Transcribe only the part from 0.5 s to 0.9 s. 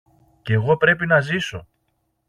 εγώ